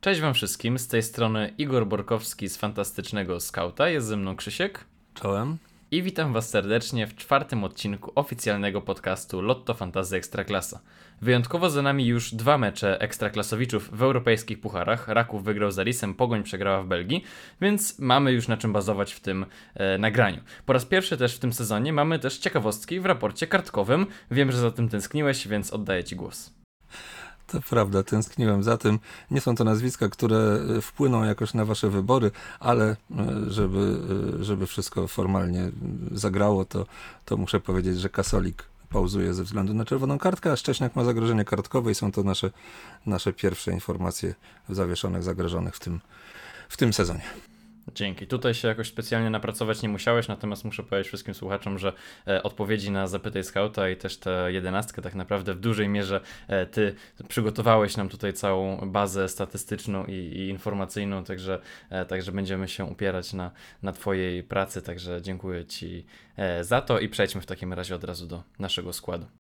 [0.00, 4.84] Cześć wam wszystkim, z tej strony Igor Borkowski z Fantastycznego Skauta, jest ze mną Krzysiek.
[5.14, 5.58] Czołem.
[5.90, 10.80] I witam was serdecznie w czwartym odcinku oficjalnego podcastu Lotto Fantazy Ekstraklasa.
[11.22, 15.08] Wyjątkowo za nami już dwa mecze ekstraklasowiczów w europejskich pucharach.
[15.08, 17.24] Raków wygrał z Arisem, Pogoń przegrała w Belgii,
[17.60, 20.40] więc mamy już na czym bazować w tym e, nagraniu.
[20.66, 24.06] Po raz pierwszy też w tym sezonie mamy też ciekawostki w raporcie kartkowym.
[24.30, 26.60] Wiem, że za tym tęskniłeś, więc oddaję ci głos.
[27.52, 28.98] To prawda, tęskniłem za tym.
[29.30, 32.96] Nie są to nazwiska, które e, wpłyną jakoś na wasze wybory, ale e,
[33.46, 34.00] żeby,
[34.40, 35.70] e, żeby wszystko formalnie
[36.12, 36.86] zagrało, to,
[37.24, 41.44] to muszę powiedzieć, że Kasolik pauzuje ze względu na czerwoną kartkę, a Szcześniak ma zagrożenie
[41.44, 42.50] kartkowe i są to nasze,
[43.06, 44.34] nasze pierwsze informacje
[44.68, 46.00] w zawieszonych, zagrożonych w tym,
[46.68, 47.22] w tym sezonie.
[47.94, 48.26] Dzięki.
[48.26, 51.92] Tutaj się jakoś specjalnie napracować nie musiałeś, natomiast muszę powiedzieć wszystkim słuchaczom, że
[52.26, 56.66] e, odpowiedzi na Zapytaj Scouta i też tę jedenastkę tak naprawdę w dużej mierze e,
[56.66, 56.94] ty
[57.28, 63.32] przygotowałeś nam tutaj całą bazę statystyczną i, i informacyjną, także, e, także będziemy się upierać
[63.32, 63.50] na,
[63.82, 66.06] na twojej pracy, także dziękuję ci
[66.60, 69.39] za to i przejdźmy w takim razie od razu do naszego składu.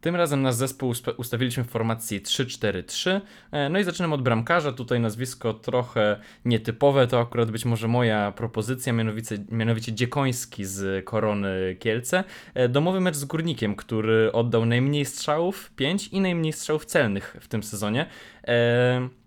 [0.00, 3.20] Tym razem nasz zespół ustawiliśmy w formacji 3-4-3.
[3.52, 4.72] E, no i zaczynam od bramkarza.
[4.72, 7.06] Tutaj nazwisko trochę nietypowe.
[7.06, 12.24] To akurat być może moja propozycja, mianowicie, mianowicie Dziekoński z Korony Kielce.
[12.54, 17.48] E, domowy mecz z Górnikiem, który oddał najmniej strzałów, 5 i najmniej strzałów celnych w
[17.48, 18.06] tym sezonie.
[18.48, 19.19] E,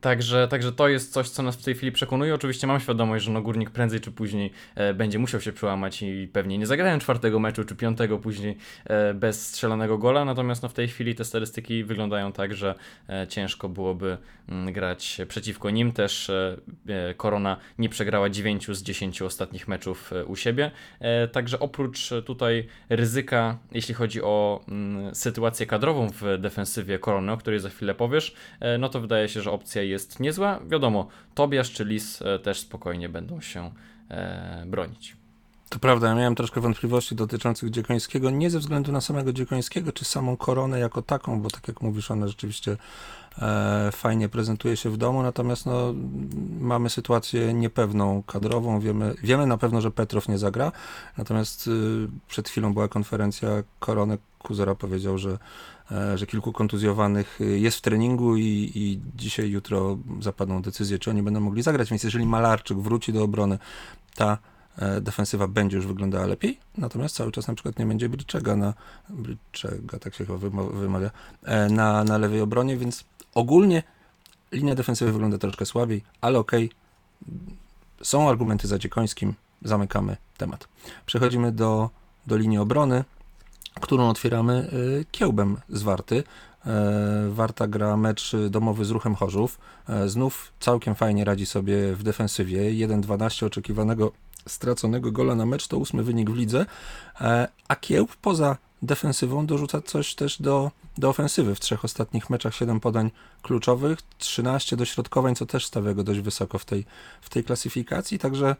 [0.00, 2.34] Także, także to jest coś, co nas w tej chwili przekonuje.
[2.34, 6.28] Oczywiście mam świadomość, że no Górnik prędzej czy później e, będzie musiał się przełamać i
[6.32, 10.74] pewnie nie zagrają czwartego meczu czy piątego później e, bez strzelonego gola, natomiast no w
[10.74, 12.74] tej chwili te statystyki wyglądają tak, że
[13.08, 15.92] e, ciężko byłoby m, mm, grać przeciwko nim.
[15.92, 16.56] Też e,
[16.88, 20.70] e, Korona nie przegrała 9 z 10 ostatnich meczów e, u siebie,
[21.32, 27.36] także oprócz tutaj ryzyka, jeśli chodzi o m, mm, sytuację kadrową w defensywie Korony, o
[27.36, 28.34] której za chwilę powiesz,
[28.78, 30.60] no to wydaje się, że opcja jest niezła.
[30.68, 33.70] Wiadomo, Tobiasz czy Lis e, też spokojnie będą się
[34.10, 35.16] e, bronić.
[35.68, 40.04] To prawda, ja miałem troszkę wątpliwości dotyczących Dziekońskiego, nie ze względu na samego Dziekońskiego, czy
[40.04, 42.76] samą koronę jako taką, bo tak jak mówisz, ona rzeczywiście
[43.38, 45.94] e, fajnie prezentuje się w domu, natomiast no,
[46.60, 50.72] mamy sytuację niepewną kadrową, wiemy, wiemy na pewno, że Petrow nie zagra,
[51.18, 51.70] natomiast y,
[52.28, 53.48] przed chwilą była konferencja
[53.78, 55.38] Korony, Kuzera powiedział, że
[56.14, 61.22] że kilku kontuzjowanych y, jest w treningu i, i dzisiaj, jutro zapadną decyzje, czy oni
[61.22, 61.90] będą mogli zagrać.
[61.90, 63.58] Więc jeżeli Malarczyk wróci do obrony,
[64.14, 64.38] ta
[64.78, 68.74] e, defensywa będzie już wyglądała lepiej, natomiast cały czas na przykład nie będzie Bryczega na
[69.08, 70.38] Bryczega, tak się chyba
[70.70, 71.10] wymawia,
[71.42, 73.04] e, na, na lewej obronie, więc
[73.34, 73.82] ogólnie
[74.52, 76.70] linia defensywy wygląda troszkę słabiej, ale okej,
[77.22, 77.56] okay.
[78.02, 80.68] są argumenty za Dziekońskim, zamykamy temat.
[81.06, 81.90] Przechodzimy do,
[82.26, 83.04] do linii obrony
[83.80, 86.24] którą otwieramy y, kiełbem z Warty.
[86.66, 89.58] E, Warta gra mecz domowy z ruchem Chorzów.
[89.88, 92.86] E, znów całkiem fajnie radzi sobie w defensywie.
[92.88, 94.12] 1-12 oczekiwanego
[94.48, 96.66] straconego gola na mecz to ósmy wynik w lidze.
[97.20, 101.54] E, a kiełb poza defensywą dorzuca coś też do, do ofensywy.
[101.54, 103.10] W trzech ostatnich meczach 7 podań
[103.42, 106.84] kluczowych, 13 dośrodkowań, co też stawia go dość wysoko w tej,
[107.20, 108.18] w tej klasyfikacji.
[108.18, 108.56] Także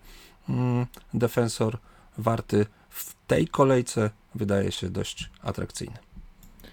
[0.48, 1.78] mm, defensor
[2.19, 5.97] Warty w tej kolejce wydaje się dość atrakcyjny.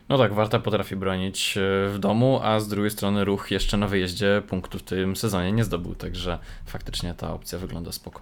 [0.09, 3.87] No tak, Warta potrafi bronić e, w domu, a z drugiej strony ruch jeszcze na
[3.87, 8.21] wyjeździe punktu w tym sezonie nie zdobył, także faktycznie ta opcja wygląda spoko.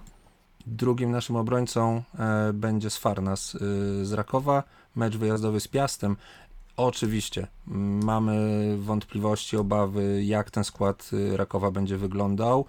[0.66, 3.58] Drugim naszym obrońcą e, będzie Sfarnas e,
[4.04, 4.62] z Rakowa,
[4.96, 6.16] mecz wyjazdowy z Piastem.
[6.76, 7.46] Oczywiście
[8.04, 12.64] mamy wątpliwości, obawy, jak ten skład e, Rakowa będzie wyglądał,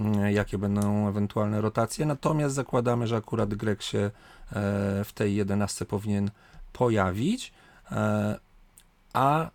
[0.00, 2.06] e, jakie będą ewentualne rotacje.
[2.06, 4.10] Natomiast zakładamy, że akurat Grek się e,
[5.04, 6.30] w tej 11 powinien
[6.72, 7.52] pojawić,
[9.12, 9.50] a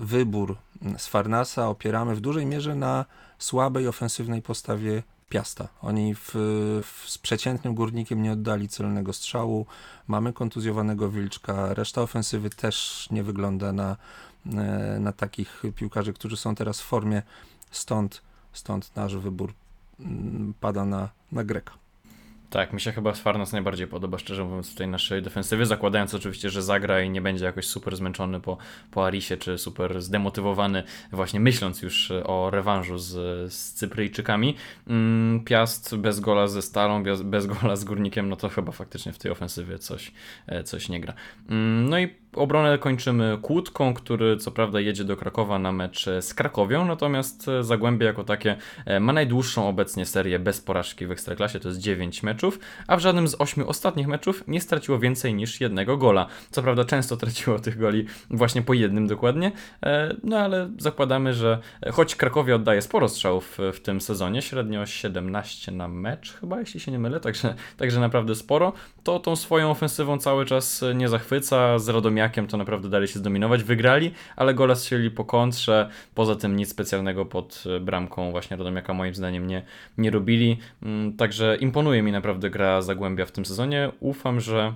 [0.00, 0.56] wybór
[0.98, 3.04] z Farnasa opieramy w dużej mierze na
[3.38, 5.02] słabej ofensywnej postawie
[5.34, 5.68] Piasta.
[5.82, 6.30] Oni w,
[6.82, 9.66] w, z przeciętnym górnikiem nie oddali celnego strzału.
[10.06, 11.74] Mamy kontuzjowanego Wilczka.
[11.74, 13.96] Reszta ofensywy też nie wygląda na,
[14.46, 17.22] e, na takich piłkarzy, którzy są teraz w formie.
[17.70, 18.22] Stąd,
[18.52, 19.52] stąd nasz wybór
[20.00, 21.72] mm, pada na, na Greka.
[22.54, 26.50] Tak, mi się chyba Sfarnas najbardziej podoba, szczerze mówiąc, w tej naszej defensywie, zakładając oczywiście,
[26.50, 28.58] że zagra i nie będzie jakoś super zmęczony po,
[28.90, 33.12] po Arisie, czy super zdemotywowany, właśnie myśląc już o rewanżu z,
[33.52, 34.56] z Cypryjczykami.
[34.88, 39.12] Mm, Piast bez gola ze Stalą, bez, bez gola z Górnikiem, no to chyba faktycznie
[39.12, 40.12] w tej ofensywie coś,
[40.46, 41.14] e, coś nie gra.
[41.48, 46.34] Mm, no i obronę kończymy Kłódką, który co prawda jedzie do Krakowa na mecz z
[46.34, 48.56] Krakowią, natomiast Zagłębie jako takie
[49.00, 53.28] ma najdłuższą obecnie serię bez porażki w Ekstraklasie, to jest 9 meczów, a w żadnym
[53.28, 56.26] z 8 ostatnich meczów nie straciło więcej niż jednego gola.
[56.50, 59.52] Co prawda często traciło tych goli właśnie po jednym dokładnie,
[60.22, 61.58] no ale zakładamy, że
[61.92, 66.92] choć Krakowie oddaje sporo strzałów w tym sezonie, średnio 17 na mecz chyba, jeśli się
[66.92, 68.72] nie mylę, także, także naprawdę sporo,
[69.04, 71.88] to tą swoją ofensywą cały czas nie zachwyca, z
[72.48, 77.24] to naprawdę dali się zdominować, wygrali, ale gola strzelili po kontrze, poza tym nic specjalnego
[77.24, 79.62] pod bramką właśnie Radomiaka moim zdaniem nie,
[79.98, 84.72] nie robili, mm, także imponuje mi naprawdę gra Zagłębia w tym sezonie, ufam, że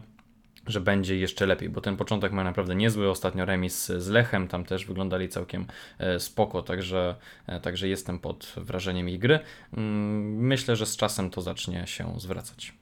[0.69, 3.11] że będzie jeszcze lepiej, bo ten początek ma naprawdę niezły.
[3.11, 5.67] Ostatnio remis z Lechem, tam też wyglądali całkiem
[5.99, 7.17] e, spoko, także,
[7.47, 9.41] e, także jestem pod wrażeniem ich gry.
[9.77, 12.75] Mm, myślę, że z czasem to zacznie się zwracać.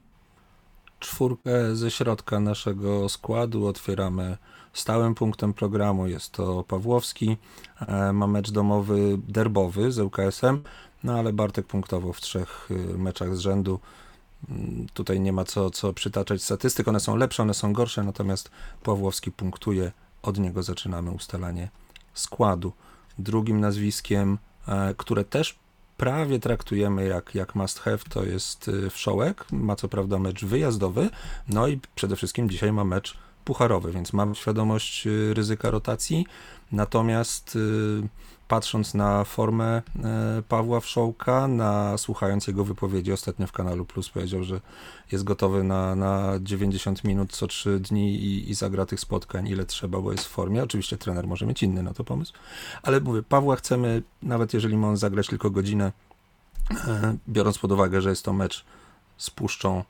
[0.99, 4.37] Czwórkę ze środka naszego składu otwieramy
[4.79, 6.07] stałym punktem programu.
[6.07, 7.37] Jest to Pawłowski,
[7.87, 10.63] e, ma mecz domowy derbowy z ŁKS-em,
[11.03, 13.79] no ale Bartek punktowo w trzech meczach z rzędu.
[14.49, 18.51] Mm, tutaj nie ma co, co przytaczać statystyk, one są lepsze, one są gorsze, natomiast
[18.83, 19.91] Pawłowski punktuje,
[20.23, 21.69] od niego zaczynamy ustalanie
[22.13, 22.73] składu.
[23.19, 24.37] Drugim nazwiskiem,
[24.67, 25.59] e, które też
[25.97, 29.45] prawie traktujemy jak, jak must have, to jest e, Wszołek.
[29.51, 31.09] Ma co prawda mecz wyjazdowy,
[31.49, 36.25] no i przede wszystkim dzisiaj ma mecz pucharowy, więc mam świadomość e, ryzyka rotacji,
[36.71, 37.57] natomiast
[38.47, 44.43] patrząc na formę e, Pawła Wszołka, na słuchając jego wypowiedzi ostatnio w Kanalu Plus, powiedział,
[44.43, 44.61] że
[45.11, 49.65] jest gotowy na, na 90 minut co 3 dni i, i zagra tych spotkań ile
[49.65, 50.63] trzeba, bo jest w formie.
[50.63, 52.33] Oczywiście trener może mieć inny na to pomysł,
[52.83, 55.91] ale mówię, Pawła chcemy, nawet jeżeli ma on zagrać tylko godzinę,
[56.71, 58.65] e, biorąc pod uwagę, że jest to mecz
[59.17, 59.83] z Puszczą,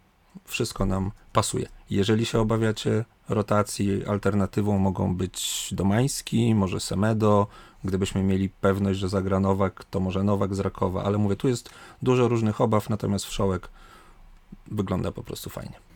[0.46, 1.68] wszystko nam pasuje.
[1.90, 7.48] Jeżeli się obawiacie rotacji, alternatywą mogą być Domański, może Semedo,
[7.84, 11.70] Gdybyśmy mieli pewność, że zagra Nowak, to może Nowak z Rakowa, ale mówię, tu jest
[12.02, 13.70] dużo różnych obaw, natomiast Wszołek
[14.68, 15.87] wygląda po prostu fajnie.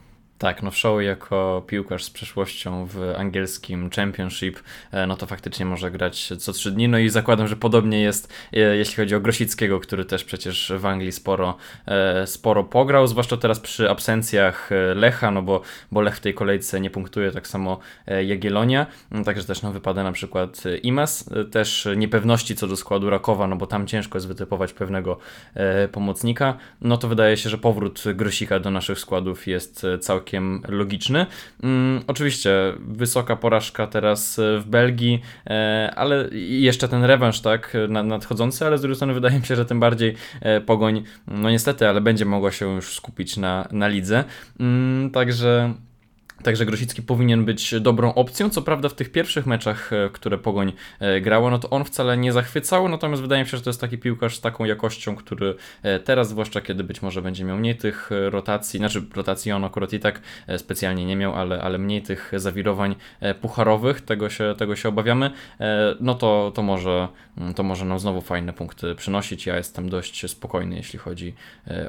[0.42, 4.60] Tak, no Shaw jako piłkarz z przeszłością w angielskim Championship,
[4.92, 6.88] e, no to faktycznie może grać co trzy dni.
[6.88, 10.86] No i zakładam, że podobnie jest, e, jeśli chodzi o Grosickiego, który też przecież w
[10.86, 15.62] Anglii sporo, e, sporo pograł, zwłaszcza teraz przy absencjach Lecha, no bo,
[15.92, 17.80] bo Lech w tej kolejce nie punktuje, tak samo
[18.26, 23.48] Jagiellonia, no także też no, wypada na przykład Imas, też niepewności co do składu Rakowa,
[23.48, 25.18] no bo tam ciężko jest wytypować pewnego
[25.92, 31.26] pomocnika, no to wydaje się, że powrót Grosika do naszych składów jest całkiem całkiem logiczny.
[31.64, 38.66] Mm, oczywiście wysoka porażka teraz e, w Belgii, e, ale jeszcze ten rewanż tak nadchodzący,
[38.66, 42.02] ale z drugiej strony wydaje mi się, że tym bardziej e, Pogoń, no niestety, ale
[42.02, 44.24] będzie mogła się już skupić na, na lidze.
[44.60, 45.74] Mm, także
[46.44, 48.50] Także Grosicki powinien być dobrą opcją.
[48.50, 52.18] Co prawda w tych pierwszych meczach, e, które Pogoń e, grało, no to on wcale
[52.18, 55.56] nie zachwycał, natomiast wydaje mi się, że to jest taki piłkarz z taką jakością, który
[55.84, 59.94] e, teraz, zwłaszcza kiedy być może będzie miał mniej tych rotacji, znaczy rotacji on akurat
[59.94, 60.22] i tak
[60.58, 62.96] specjalnie nie miał, ale, ale mniej tych zawirowań
[63.42, 65.32] pucharowych, tego się, tego się obawiamy,
[66.00, 69.46] no to, to, może, mm, to może nam znowu fajne punkty przynosić.
[69.46, 71.34] Ja jestem dość spokojny, jeśli chodzi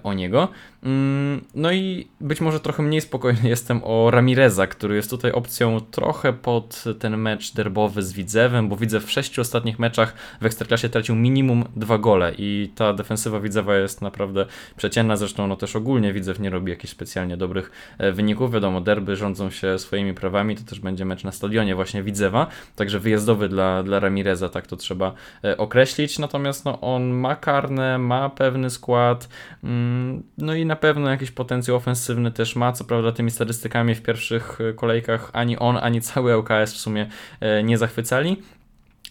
[0.02, 0.48] o niego.
[0.82, 5.32] Mm, no i być może trochę mniej spokojny jestem o Ramirez Ramireza, który jest tutaj
[5.32, 10.46] opcją trochę pod ten mecz derbowy z Widzewem, bo widzę w sześciu ostatnich meczach w
[10.46, 14.46] Ekstraklasie tracił minimum dwa gole i ta defensywa Widzewa jest naprawdę
[14.76, 19.16] przeciętna, zresztą no też ogólnie Widzew nie robi jakichś specjalnie dobrych e, wyników, wiadomo, derby
[19.16, 22.46] rządzą się swoimi prawami, to też będzie mecz na stadionie właśnie Widzewa,
[22.76, 27.98] także wyjazdowy dla, dla Ramireza, tak to trzeba e, określić, natomiast no on ma karne,
[27.98, 29.28] ma pewny skład,
[29.64, 34.02] mm, no i na pewno jakiś potencjał ofensywny też ma, co prawda tymi statystykami w
[34.02, 37.06] pierwszym pierwszych e, kolejkach ani on, ani cały LKS w sumie
[37.40, 38.42] e, nie zachwycali.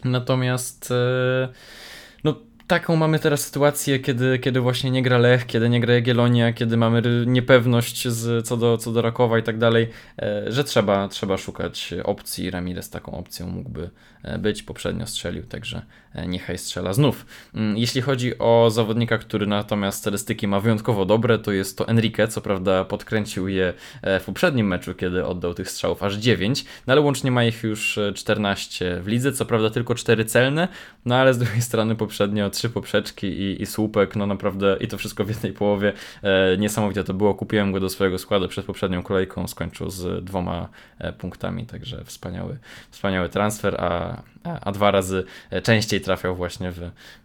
[0.04, 1.50] Natomiast e,
[2.72, 6.78] taką mamy teraz sytuację, kiedy, kiedy właśnie nie gra Lech, kiedy nie gra Jagiellonia, kiedy
[6.78, 9.90] mamy niepewność z, co, do, co do Rakowa i tak dalej,
[10.48, 12.51] że trzeba, trzeba szukać opcji.
[12.51, 13.90] Ramirez taką opcją mógłby
[14.40, 14.63] być.
[14.63, 15.82] Poprzednio strzelił, także
[16.13, 17.25] E, niechaj strzela znów.
[17.56, 22.28] Mm, jeśli chodzi o zawodnika, który natomiast statystyki ma wyjątkowo dobre, to jest to Enrique,
[22.30, 26.94] co prawda podkręcił je e, w poprzednim meczu, kiedy oddał tych strzałów aż 9, no
[26.94, 30.68] ale łącznie ma ich już 14 e, w lidze, co prawda tylko 4 celne,
[31.06, 34.98] no ale z drugiej strony poprzednio 3 poprzeczki i, i słupek, no naprawdę i to
[34.98, 35.94] wszystko w jednej połowie.
[36.24, 40.70] E, niesamowite to było, kupiłem go do swojego składu przed poprzednią kolejką, skończył z dwoma
[41.18, 42.58] punktami, także wspaniały,
[42.91, 44.22] wspaniały transfer, a,
[44.62, 45.24] a dwa razy
[45.63, 46.80] częściej trafiał właśnie w,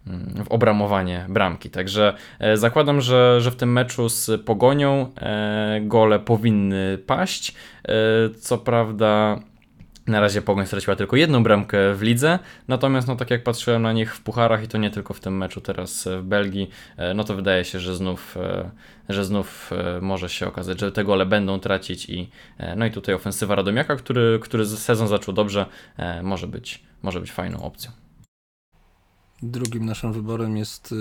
[0.07, 1.71] mm, w obramowanie bramki.
[1.71, 7.55] Także e, zakładam, że, że w tym meczu z Pogonią e, gole powinny paść.
[7.85, 7.95] E,
[8.41, 9.41] co prawda
[10.07, 13.93] Na razie Pogoń straciła tylko jedną bramkę w lidze, natomiast no tak jak patrzyłem na
[13.93, 16.71] nich w pucharach i to nie tylko w tym meczu teraz w Belgii,
[17.15, 18.37] no to wydaje się, że znów,
[19.09, 19.71] że znów
[20.01, 22.31] może się okazać, że te gole będą tracić i
[22.77, 25.67] no i tutaj ofensywa Radomiaka, który, który sezon zaczął dobrze,
[26.23, 27.91] może być, może być fajną opcją.
[29.43, 30.95] Drugim naszym wyborem jest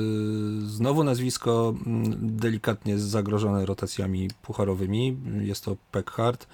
[0.60, 5.18] znowu nazwisko mm, delikatnie zagrożone rotacjami pucharowymi.
[5.42, 6.44] Jest to Peckhart.
[6.44, 6.48] E,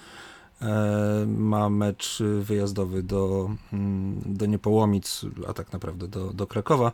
[1.27, 6.91] ma mecz wyjazdowy do, mm, do Niepołomic, a tak naprawdę do, do Krakowa.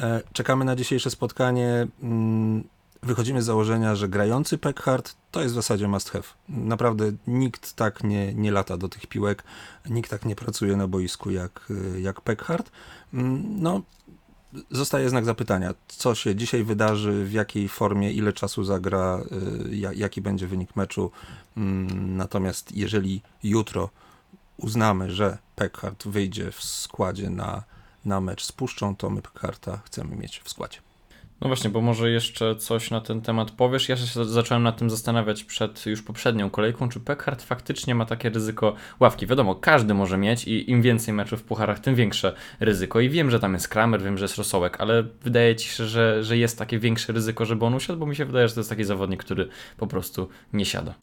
[0.00, 1.86] E, czekamy na dzisiejsze spotkanie.
[2.02, 2.64] Mm,
[3.02, 6.24] wychodzimy z założenia, że grający Peckhart to jest w zasadzie must have.
[6.48, 9.44] Naprawdę nikt tak nie, nie lata do tych piłek,
[9.90, 12.70] nikt tak nie pracuje na boisku jak, jak Peckhart.
[13.12, 13.82] No,
[14.70, 19.20] zostaje znak zapytania, co się dzisiaj wydarzy, w jakiej formie, ile czasu zagra,
[19.72, 21.10] y, jaki będzie wynik meczu.
[21.56, 23.90] Mm, natomiast jeżeli jutro
[24.56, 27.62] uznamy, że Peckhart wyjdzie w składzie na,
[28.04, 30.78] na mecz z Puszczą, to my Peckharta chcemy mieć w składzie.
[31.40, 33.88] No właśnie, bo może jeszcze coś na ten temat powiesz.
[33.88, 38.30] Ja się zacząłem nad tym zastanawiać przed już poprzednią kolejką, czy Peckhart faktycznie ma takie
[38.30, 39.26] ryzyko ławki.
[39.26, 43.00] Wiadomo, każdy może mieć i im więcej meczów w pucharach, tym większe ryzyko.
[43.00, 46.24] I wiem, że tam jest Kramer, wiem, że jest Rosołek, ale wydaje ci się, że,
[46.24, 48.70] że jest takie większe ryzyko, żeby on usiadł, bo mi się wydaje, że to jest
[48.70, 50.94] taki zawodnik, który po prostu nie siada.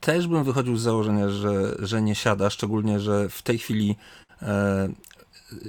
[0.00, 3.96] Też bym wychodził z założenia, że, że nie siada, szczególnie, że w tej chwili
[4.42, 4.88] e,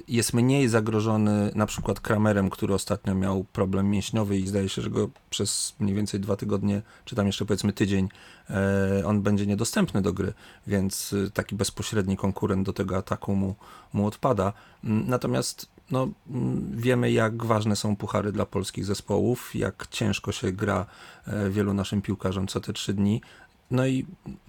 [0.07, 4.89] jest mniej zagrożony na przykład Kramerem, który ostatnio miał problem mięśniowy i zdaje się, że
[4.89, 8.09] go przez mniej więcej dwa tygodnie, czy tam jeszcze powiedzmy tydzień,
[8.49, 10.33] e, on będzie niedostępny do gry,
[10.67, 13.55] więc e, taki bezpośredni konkurent do tego ataku mu,
[13.93, 14.53] mu odpada.
[14.83, 20.51] Mm, natomiast no, mm, wiemy, jak ważne są puchary dla polskich zespołów, jak ciężko się
[20.51, 20.85] gra
[21.27, 23.21] e, wielu naszym piłkarzom co te trzy dni.
[23.71, 24.05] No i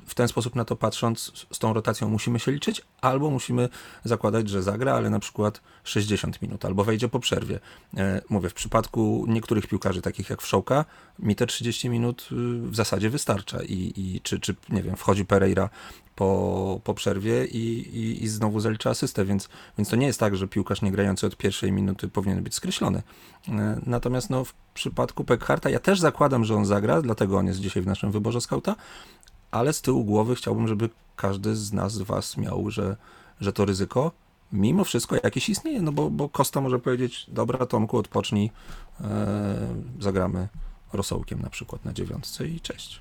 [0.07, 3.69] w ten sposób na to patrząc, z tą rotacją musimy się liczyć, albo musimy
[4.05, 7.61] zakładać, że zagra, ale na przykład 60 minut, albo wejdzie po przerwie.
[7.97, 10.85] E, mówię, w przypadku niektórych piłkarzy, takich jak Wszołka,
[11.19, 12.35] mi te 30 minut y,
[12.71, 13.63] w zasadzie wystarcza.
[13.63, 15.69] I, i czy, czy, nie wiem, wchodzi Pereira
[16.15, 17.59] po, po przerwie i,
[17.99, 19.49] i, i znowu zalicza asystę, więc,
[19.79, 23.03] więc to nie jest tak, że piłkarz nie grający od pierwszej minuty powinien być skreślony.
[23.49, 27.61] E, natomiast no, w przypadku Pekharta ja też zakładam, że on zagra, dlatego on jest
[27.61, 28.77] dzisiaj w naszym wyborze skauta,
[29.51, 32.97] ale z tyłu głowy chciałbym, żeby każdy z nas, z was miał, że,
[33.41, 34.13] że to ryzyko
[34.53, 38.51] mimo wszystko jakieś istnieje, no bo, bo Kosta może powiedzieć, dobra Tomku, odpocznij,
[39.01, 40.49] e, zagramy
[40.93, 43.01] rosołkiem na przykład na dziewiątce i cześć.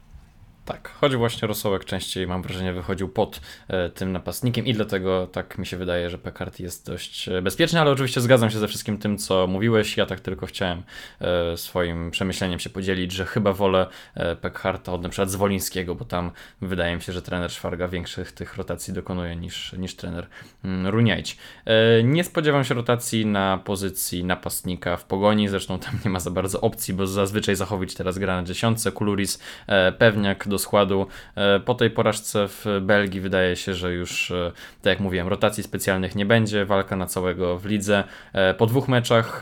[0.69, 5.57] Tak, choć właśnie Rosołek częściej, mam wrażenie, wychodził pod e, tym napastnikiem i dlatego tak
[5.57, 8.97] mi się wydaje, że Pekart jest dość e, bezpieczny, ale oczywiście zgadzam się ze wszystkim
[8.97, 9.97] tym, co mówiłeś.
[9.97, 10.83] Ja tak tylko chciałem
[11.21, 16.31] e, swoim przemyśleniem się podzielić, że chyba wolę e, Pekharta od przykład Zwolińskiego, bo tam
[16.61, 20.27] wydaje mi się, że trener Szwarga większych tych rotacji dokonuje niż, niż trener
[20.65, 21.37] mm, Runiajć.
[21.65, 26.31] E, nie spodziewam się rotacji na pozycji napastnika w Pogoni, zresztą tam nie ma za
[26.31, 31.07] bardzo opcji, bo zazwyczaj Zachowicz teraz gra na dziesiątce, Kuluris, e, Pewniak do składu.
[31.35, 34.51] E, po tej porażce w Belgii wydaje się, że już, e,
[34.81, 38.03] tak jak mówiłem, rotacji specjalnych nie będzie, walka na całego w lidze.
[38.33, 39.41] E, po dwóch meczach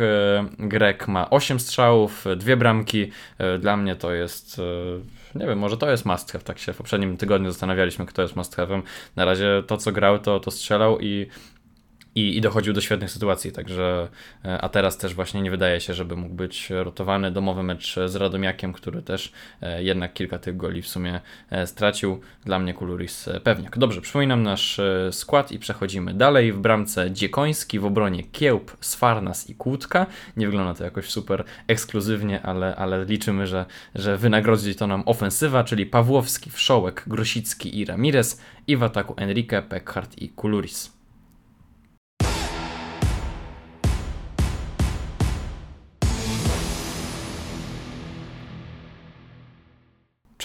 [0.60, 3.12] Grek ma 8 strzałów, dwie bramki.
[3.60, 4.62] Dla mnie to jest
[5.36, 8.36] nie wiem, może to jest must have, tak się w poprzednim tygodniu zastanawialiśmy, kto jest
[8.36, 8.82] must have'em.
[9.16, 11.28] Na razie to, co grał, to, to strzelał i
[12.18, 14.08] i, i dochodził do świetnych sytuacji, także
[14.46, 17.32] e, a teraz też właśnie nie wydaje się, żeby mógł być rotowany.
[17.32, 19.32] Domowy mecz z Radomiakiem, który też
[19.62, 22.22] e, jednak kilka tych goli w sumie e, stracił.
[22.46, 23.78] Dla mnie Kuluris pewniak.
[23.78, 24.82] Dobrze, przypominam nasz
[25.12, 26.54] skład i przechodzimy dalej.
[26.54, 30.06] W bramce Dziekoński, w obronie Kiełb, Sfarnas i Kłódka.
[30.38, 35.64] Nie wygląda to jakoś super ekskluzywnie, ale, ale liczymy, że, że wynagrodzi to nam ofensywa,
[35.64, 40.97] czyli Pawłowski, Wszołek, Grosicki i Ramirez i w ataku Enrique, Peckhardt i Kuluris.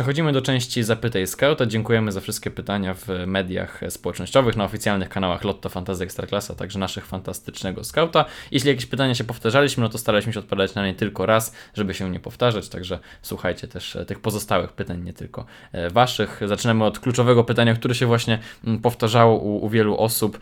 [0.03, 1.67] Przechodzimy do części Zapytaj Scouta.
[1.67, 7.07] Dziękujemy za wszystkie pytania w mediach społecznościowych, na oficjalnych kanałach Lotto Fantasy Ekstraklasa, także naszych
[7.07, 8.25] fantastycznego Scouta.
[8.51, 11.95] Jeśli jakieś pytania się powtarzaliśmy, no to staraliśmy się odpowiadać na nie tylko raz, żeby
[11.95, 16.41] się nie powtarzać, także słuchajcie też tych pozostałych pytań, nie tylko e, waszych.
[16.47, 20.39] Zaczynamy od kluczowego pytania, które się właśnie mm, powtarzało u, u wielu osób,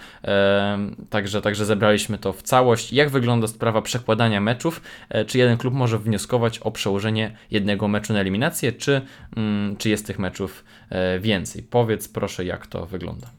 [1.11, 2.93] także, także zebraliśmy to w całość.
[2.93, 4.81] Jak wygląda sprawa przekładania meczów?
[5.09, 9.01] E, czy jeden klub może wnioskować o przełożenie jednego meczu na eliminację, czy
[9.37, 11.63] Mm, czy jest tych meczów e, więcej.
[11.63, 13.31] Powiedz proszę, jak to wygląda.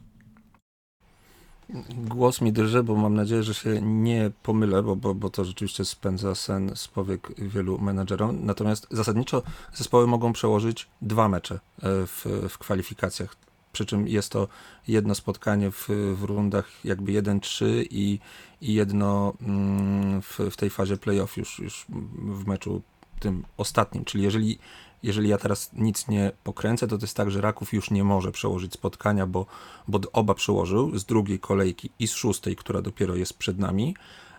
[1.90, 5.84] Głos mi drży, bo mam nadzieję, że się nie pomylę, bo, bo, bo to rzeczywiście
[5.84, 8.46] spędza sen z powiek wielu menedżerom.
[8.46, 9.42] Natomiast zasadniczo
[9.74, 11.58] zespoły mogą przełożyć dwa mecze e,
[12.06, 13.36] w, w kwalifikacjach.
[13.72, 14.48] przy czym jest to
[14.88, 18.18] jedno spotkanie w, w rundach jakby 1-3 i,
[18.60, 21.86] i jedno mm, w, w tej fazie playoff już, już
[22.18, 22.82] w meczu
[23.22, 24.58] tym ostatnim, czyli jeżeli
[25.02, 28.32] jeżeli ja teraz nic nie pokręcę, to to jest tak, że Raków już nie może
[28.32, 29.46] przełożyć spotkania, bo,
[29.88, 33.96] bo oba przełożył z drugiej kolejki i z szóstej, która dopiero jest przed nami.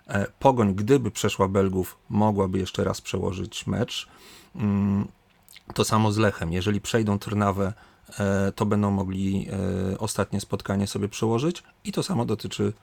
[0.08, 4.08] E, Pogoń, gdyby przeszła Belgów, mogłaby jeszcze raz przełożyć mecz.
[4.56, 5.08] Mm,
[5.74, 6.54] to samo z Lechem.
[6.54, 7.74] Jeżeli przejdą Trnawę,
[8.20, 9.48] e, to będą mogli
[9.94, 11.64] e, ostatnie spotkanie sobie przełożyć.
[11.84, 12.74] I to samo dotyczy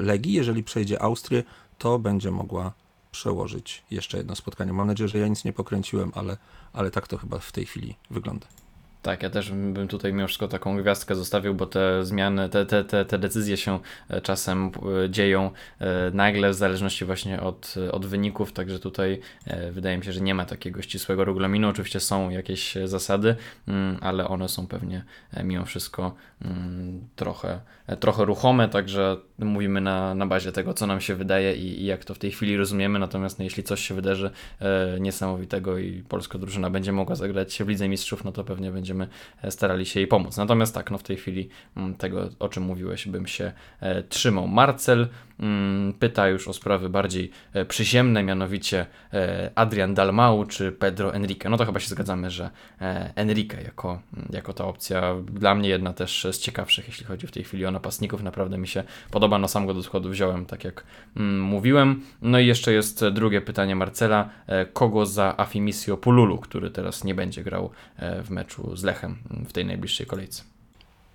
[0.00, 0.32] Legii.
[0.32, 1.42] Jeżeli przejdzie Austrię,
[1.78, 2.72] to będzie mogła
[3.10, 4.72] przełożyć jeszcze jedno spotkanie.
[4.72, 6.36] Mam nadzieję, że ja nic nie pokręciłem, ale,
[6.72, 8.46] ale tak to chyba w tej chwili wygląda.
[9.02, 12.84] Tak, ja też bym tutaj mimo wszystko taką gwiazdkę zostawił, bo te zmiany, te, te,
[12.84, 13.78] te, te decyzje się
[14.08, 14.70] e, czasem
[15.04, 19.20] e, dzieją e, nagle w zależności właśnie od, od wyników, także tutaj
[19.72, 21.68] wydaje mi się, że nie ma takiego ścisłego regulaminu.
[21.68, 23.36] Oczywiście są jakieś zasady,
[23.68, 25.04] mm, ale one są pewnie
[25.44, 26.14] mimo wszystko
[26.44, 27.60] mm, trochę,
[28.00, 32.04] trochę ruchome, także mówimy na, na bazie tego, co nam się wydaje i, i jak
[32.04, 32.98] to w tej chwili rozumiemy.
[32.98, 34.30] Natomiast no, jeśli coś się wydarzy
[35.00, 39.08] niesamowitego i polska drużyna będzie mogła zagrać w Lidze Mistrzów, no to pewnie będzie będziemy
[39.42, 40.36] e, starali się jej pomóc.
[40.36, 44.48] Natomiast tak, no w tej chwili mm, tego, o czym mówiłeś, bym się e, trzymał.
[44.48, 45.08] Marcel
[45.40, 48.86] mm, pyta już o sprawy bardziej e, przyziemne, mianowicie
[49.54, 51.50] Adrian Dalmau czy Pedro Enrique.
[51.50, 52.50] No to chyba się zgadzamy, że
[53.14, 57.30] Enrique jako, mm, jako ta opcja dla mnie jedna też z ciekawszych, jeśli chodzi w
[57.30, 58.22] tej chwili o napastników.
[58.22, 60.84] Naprawdę mi się podoba, no sam go do składu wziąłem, tak jak
[61.40, 62.02] mówiłem.
[62.22, 64.28] No i jeszcze jest drugie pytanie Marcela.
[64.72, 67.70] Kogo za Afimisio Pululu, który teraz nie będzie grał
[68.24, 69.18] w meczu z Lechem
[69.48, 70.42] w tej najbliższej kolejce.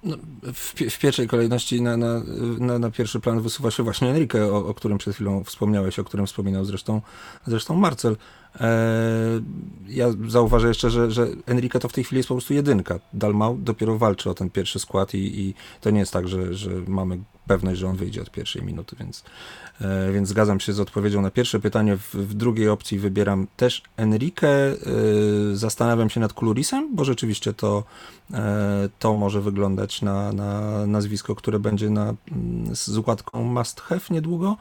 [0.03, 0.17] No,
[0.53, 2.21] w, w, pierwszej kolejności na, na,
[2.59, 6.03] na, na, pierwszy plan wysuwa się właśnie Enrique, o, o, którym przed chwilą wspomniałeś, o
[6.03, 7.01] którym wspominał zresztą,
[7.47, 8.17] zresztą Marcel.
[8.59, 8.77] E,
[9.87, 12.99] ja zauważę jeszcze, że, że Enrique to w tej chwili jest po prostu jedynka.
[13.13, 16.69] Dalmau dopiero walczy o ten pierwszy skład i, i to nie jest tak, że, że
[16.87, 19.23] mamy pewność, że on wyjdzie od pierwszej minuty, więc,
[19.81, 21.97] e, więc zgadzam się z odpowiedzią na pierwsze pytanie.
[21.97, 24.43] W, w drugiej opcji wybieram też Enrique.
[24.43, 24.75] E,
[25.53, 27.83] zastanawiam się nad Kulurisem, bo rzeczywiście to,
[28.33, 34.01] e, to może wyglądać na, na nazwisko, które będzie na, mm, z układką must have
[34.09, 34.57] niedługo.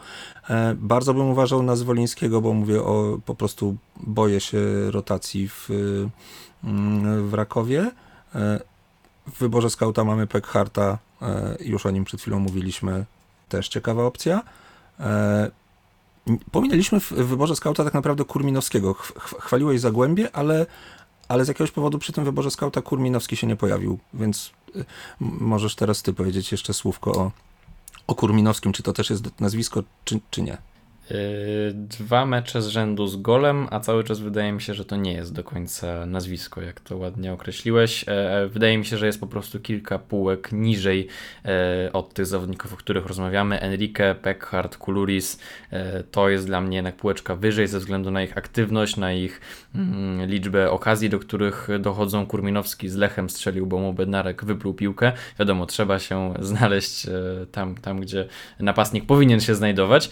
[0.76, 5.68] Bardzo bym uważał na Zwolińskiego, bo mówię o po prostu boję się rotacji w,
[6.64, 7.90] mm, w Rakowie.
[9.26, 10.98] W wyborze skauta mamy Pekharta,
[11.60, 13.04] już o nim przed chwilą mówiliśmy,
[13.48, 14.42] też ciekawa opcja.
[15.00, 15.50] E,
[16.50, 18.94] pominęliśmy w wyborze skauta tak naprawdę Kurminowskiego.
[19.40, 20.66] Chwaliłeś Zagłębie, ale,
[21.28, 24.84] ale z jakiegoś powodu przy tym wyborze skauta Kurminowski się nie pojawił, więc e,
[25.20, 27.30] możesz teraz ty powiedzieć jeszcze słówko o,
[28.06, 30.58] o Kurminowskim, czy to też jest nazwisko, czy, czy nie.
[31.74, 35.12] Dwa mecze z rzędu z golem, a cały czas wydaje mi się, że to nie
[35.12, 38.08] jest do końca nazwisko, jak to ładnie określiłeś.
[38.08, 41.08] E, e, wydaje mi się, że jest po prostu kilka półek niżej
[41.44, 43.60] e, od tych zawodników, o których rozmawiamy.
[43.60, 45.38] Enrique, Peckhardt, Kuluris
[46.10, 49.40] to jest dla mnie jednak półeczka wyżej ze względu na ich aktywność, na ich
[49.74, 52.26] mm, liczbę okazji, do których dochodzą.
[52.26, 55.12] Kurminowski z Lechem strzelił, bo mu Bednarek wypluł piłkę.
[55.38, 57.06] Wiadomo, trzeba się znaleźć
[57.52, 58.28] tam, tam gdzie
[58.60, 60.10] napastnik powinien się znajdować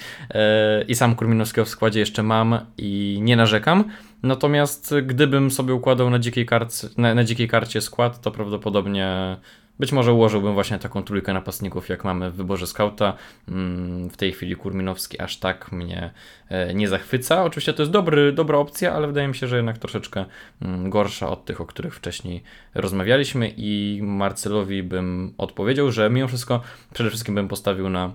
[0.88, 3.84] i sam Kurminowskiego w składzie jeszcze mam i nie narzekam.
[4.22, 9.36] Natomiast gdybym sobie układał na dzikiej, karcie, na, na dzikiej karcie skład, to prawdopodobnie
[9.80, 13.16] być może ułożyłbym właśnie taką trójkę napastników, jak mamy w wyborze skauta.
[13.48, 16.10] Mm, w tej chwili Kurminowski aż tak mnie
[16.48, 17.44] e, nie zachwyca.
[17.44, 20.24] Oczywiście to jest dobry, dobra opcja, ale wydaje mi się, że jednak troszeczkę
[20.62, 22.42] mm, gorsza od tych, o których wcześniej
[22.74, 26.62] rozmawialiśmy i Marcelowi bym odpowiedział, że mimo wszystko
[26.94, 28.12] przede wszystkim bym postawił na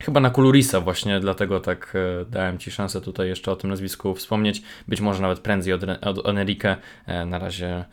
[0.00, 4.14] Chyba na Kulurisa właśnie, dlatego tak e, dałem Ci szansę tutaj jeszcze o tym nazwisku
[4.14, 4.62] wspomnieć.
[4.88, 6.76] Być może nawet prędzej od, od Enrique.
[7.06, 7.84] E, na razie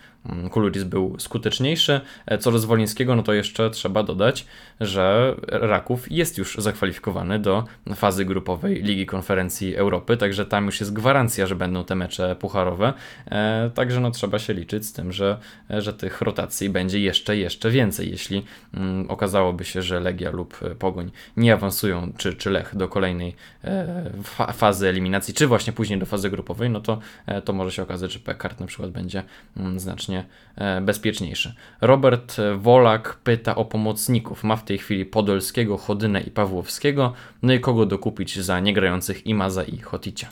[0.52, 2.02] Kuluris był skuteczniejszy.
[2.26, 4.46] E, co do Zwolińskiego, no to jeszcze trzeba dodać,
[4.80, 7.64] że Raków jest już zakwalifikowany do
[7.96, 12.94] fazy grupowej Ligi Konferencji Europy, także tam już jest gwarancja, że będą te mecze pucharowe.
[13.26, 15.38] E, także no trzeba się liczyć z tym, że,
[15.70, 18.12] że tych rotacji będzie jeszcze, jeszcze więcej.
[18.12, 23.36] Jeśli mm, okazałoby się, że Legia lub Pogoń nie awansują, czy, czy Lech do kolejnej
[23.64, 27.00] e, fa fazy eliminacji, czy właśnie później do fazy grupowej, no to,
[27.46, 29.24] to może się okazać, że Pekart na przykład będzie
[29.58, 31.56] mm, znacznie znacznie e, bezpieczniejszy.
[31.82, 34.43] Robert Wolak pyta o pomocników.
[34.43, 37.13] Ma w tej chwili Podolskiego, Chodynę i Pawłowskiego.
[37.41, 40.30] No i kogo dokupić za niegrających Imaza i Hoticia?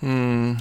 [0.00, 0.56] Hmm,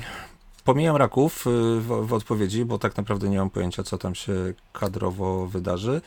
[0.63, 1.49] pomijam Raków y,
[1.81, 4.33] w, w odpowiedzi, bo tak naprawdę nie mam pojęcia, co tam się
[4.73, 6.01] kadrowo wydarzy.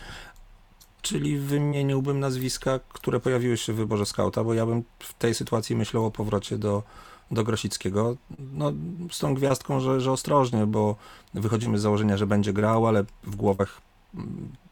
[1.02, 5.76] Czyli wymieniłbym nazwiska, które pojawiły się w wyborze skauta, bo ja bym w tej sytuacji
[5.76, 6.82] myślał o powrocie do
[7.30, 8.16] do Grosickiego,
[8.52, 8.72] no,
[9.10, 10.96] z tą gwiazdką, że, że ostrożnie, bo
[11.34, 13.80] wychodzimy z założenia, że będzie grał, ale w głowach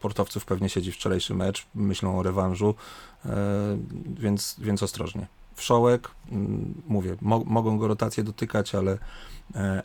[0.00, 2.74] portowców pewnie siedzi wczorajszy mecz, myślą o rewanżu,
[4.18, 5.26] więc, więc ostrożnie.
[5.54, 6.10] Wszołek,
[6.86, 8.98] mówię, mo mogą go rotacje dotykać, ale,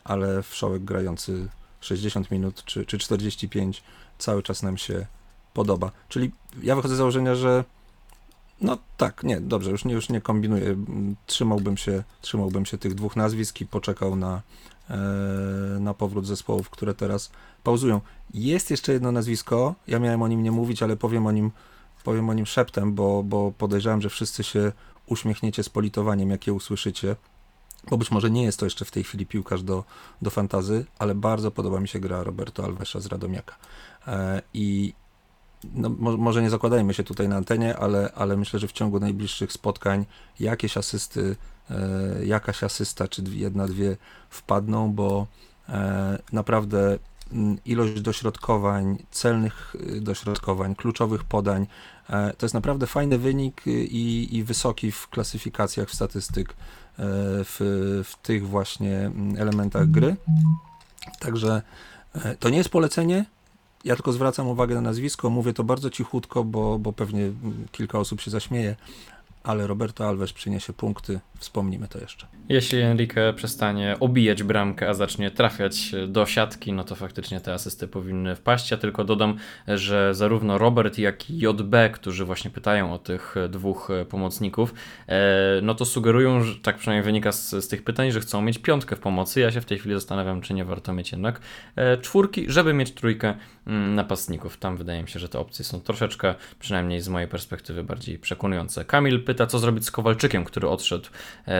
[0.04, 1.48] ale wszołek grający
[1.80, 3.82] 60 minut czy, czy 45
[4.18, 5.06] cały czas nam się
[5.54, 5.90] podoba.
[6.08, 6.30] Czyli
[6.62, 7.64] ja wychodzę z założenia, że
[8.62, 10.76] no tak, nie, dobrze, już nie, już nie kombinuję.
[11.26, 14.42] Trzymałbym się, trzymałbym się tych dwóch nazwisk i poczekał na,
[14.90, 14.96] e,
[15.80, 17.30] na powrót zespołów, które teraz
[17.64, 18.00] pauzują.
[18.34, 21.50] Jest jeszcze jedno nazwisko, ja miałem o nim nie mówić, ale powiem o nim,
[22.04, 24.72] powiem o nim szeptem, bo, bo podejrzewam, że wszyscy się
[25.06, 27.16] uśmiechniecie z politowaniem, jakie usłyszycie
[27.90, 29.84] bo być może nie jest to jeszcze w tej chwili piłkarz do,
[30.22, 33.56] do fantazy, ale bardzo podoba mi się gra Roberto Alvesa z Radomiaka.
[34.06, 34.94] E, I
[35.74, 39.52] no, może nie zakładajmy się tutaj na antenie, ale, ale myślę, że w ciągu najbliższych
[39.52, 40.06] spotkań
[40.40, 41.36] jakieś asysty,
[41.70, 43.96] e, jakaś asysta, czy jedna, dwie
[44.30, 45.26] wpadną, bo
[45.68, 46.98] e, naprawdę
[47.64, 51.66] ilość dośrodkowań, celnych y, dośrodkowań, kluczowych podań,
[52.38, 56.54] to jest naprawdę fajny wynik i, i wysoki w klasyfikacjach, w statystyk
[56.98, 57.04] E,
[57.44, 57.56] w,
[58.04, 60.16] w tych właśnie mm, elementach gry.
[61.20, 61.62] Także
[62.14, 63.24] e, to nie jest polecenie.
[63.84, 67.32] Ja tylko zwracam uwagę na nazwisko, mówię to bardzo cichutko, bo, bo pewnie
[67.72, 68.76] kilka osób się zaśmieje,
[69.42, 72.26] ale Roberto Alves przyniesie punkty, wspomnimy to jeszcze.
[72.48, 77.88] Jeśli Enrique przestanie obijać bramkę, a zacznie trafiać do siatki, no to faktycznie te asysty
[77.88, 78.70] powinny wpaść.
[78.70, 79.36] Ja tylko dodam,
[79.68, 84.74] że zarówno Robert, jak i JB, którzy właśnie pytają o tych dwóch pomocników,
[85.08, 88.58] e, no to sugerują, że tak przynajmniej wynika z, z tych pytań, że chcą mieć
[88.58, 89.40] piątkę w pomocy.
[89.40, 91.40] Ja się w tej chwili zastanawiam, czy nie warto mieć jednak
[91.76, 93.34] e, czwórki, żeby mieć trójkę
[93.66, 94.56] mm, napastników.
[94.56, 98.84] Tam wydaje mi się, że te opcje są troszeczkę, przynajmniej z mojej perspektywy, bardziej przekonujące.
[98.84, 101.08] Kamil pyta, co zrobić z Kowalczykiem, który odszedł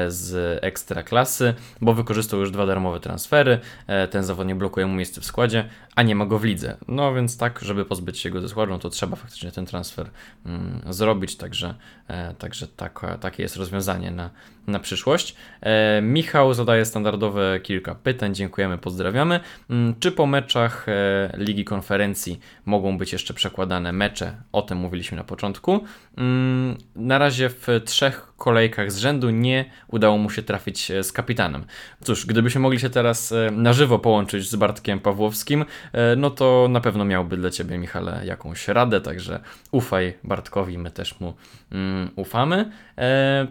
[0.08, 3.58] z ekstra klasy, bo wykorzystał już dwa darmowe transfery.
[3.86, 6.76] E, ten zawodnik blokuje mu miejsce w składzie, a nie ma go w lidze.
[6.88, 10.10] No więc tak, żeby pozbyć się go ze składu, no to trzeba faktycznie ten transfer
[10.46, 11.74] mm, zrobić, także,
[12.08, 14.30] e, także tak, takie jest rozwiązanie na,
[14.66, 15.36] na przyszłość.
[15.60, 19.40] E, Michał zadaje standardowe kilka pytań, dziękujemy, pozdrawiamy.
[19.70, 24.36] Mm, czy po meczach e, Ligi Konferencji mogą być jeszcze przekładane mecze?
[24.52, 25.84] O tym mówiliśmy na początku.
[26.16, 31.12] Mm, na razie w trzech kolejkach z rzędu nie udało mu się trafić e, z
[31.12, 31.64] kapitanem.
[32.04, 36.66] Cóż, gdybyśmy mogli się teraz e, na żywo połączyć z Bartkiem Pawłowskim, e, no to
[36.70, 41.34] na pewno miałby dla Ciebie, Michale, jakąś radę, także ufaj Bartkowi, my też mu
[41.72, 42.72] mm, ufamy.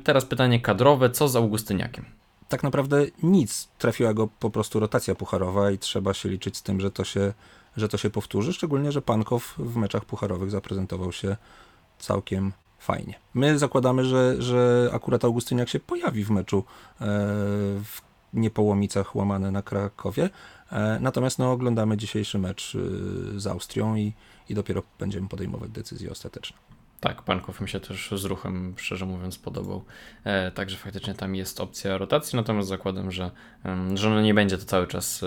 [0.04, 2.06] Teraz pytanie kadrowe, co z Augustyniakiem?
[2.50, 3.70] Tak naprawdę nic.
[3.78, 7.34] Trafiła go po prostu rotacja pucharowa i trzeba się liczyć z tym, że to się,
[7.78, 11.38] że to się powtórzy, szczególnie, że Pankow w meczach pucharowych zaprezentował się
[12.00, 13.20] całkiem fajnie.
[13.34, 17.06] My zakładamy, że, że akurat Augustyniak się pojawi w meczu e,
[17.84, 18.02] w
[18.34, 20.30] Niepołomicach łamane na Krakowie,
[20.72, 24.14] e, natomiast no, oglądamy dzisiejszy mecz e, z Austrią i,
[24.50, 26.58] i dopiero będziemy podejmować decyzję ostateczną.
[27.02, 29.84] Tak, Pankow mi się też z ruchem, szczerze mówiąc, podobał.
[30.24, 33.32] E, także faktycznie tam jest opcja rotacji, natomiast zakładam, że,
[33.94, 35.26] że no nie będzie to cały czas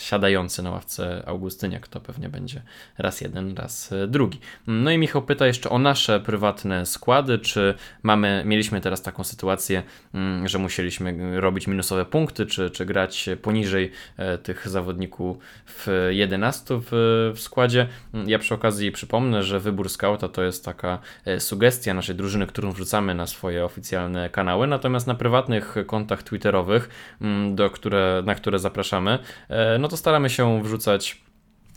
[0.00, 2.62] siadający na ławce Augustyniak, to pewnie będzie
[2.98, 4.40] raz jeden, raz e, drugi.
[4.66, 9.82] No i Michał pyta jeszcze o nasze prywatne składy, czy mamy, mieliśmy teraz taką sytuację,
[10.14, 16.80] mm, że musieliśmy robić minusowe punkty, czy, czy grać poniżej e, tych zawodników w 11
[16.80, 16.88] w,
[17.36, 17.86] w składzie.
[18.26, 20.99] Ja przy okazji przypomnę, że wybór skauta to jest taka
[21.38, 26.88] sugestia naszej drużyny, którą wrzucamy na swoje oficjalne kanały, natomiast na prywatnych kontach twitterowych,
[27.20, 31.29] mm, do które, na które zapraszamy, e, no to staramy się wrzucać